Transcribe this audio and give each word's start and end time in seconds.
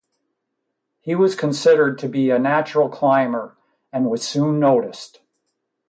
He 1.01 1.13
was 1.13 1.35
considered 1.35 1.99
to 1.99 2.09
be 2.09 2.31
a 2.31 2.39
natural 2.39 2.89
climber, 2.89 3.55
and 3.93 4.09
was 4.09 4.27
soon 4.27 4.59
noticed. 4.59 5.21